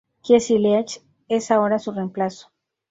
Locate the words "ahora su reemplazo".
1.51-2.47